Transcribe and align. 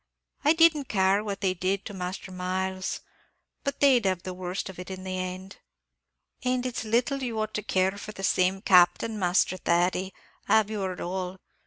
I 0.43 0.53
didn't 0.53 0.85
care 0.85 1.23
what 1.23 1.41
they 1.41 1.53
did 1.53 1.85
to 1.85 1.93
Master 1.93 2.31
Myles, 2.31 3.01
but 3.63 3.79
they'd 3.81 4.07
have 4.07 4.23
the 4.23 4.33
worst 4.33 4.67
of 4.67 4.79
it 4.79 4.89
in 4.89 5.03
the 5.03 5.15
end." 5.19 5.57
"And 6.43 6.65
it's 6.65 6.83
little 6.83 7.21
you 7.21 7.39
ought 7.39 7.53
to 7.53 7.61
care 7.61 7.91
for 7.99 8.11
the 8.11 8.23
same 8.23 8.63
Captain, 8.63 9.19
Misthur 9.19 9.57
Thady, 9.59 10.11
av 10.49 10.71
you 10.71 10.81
heard 10.81 11.01
all. 11.01 11.37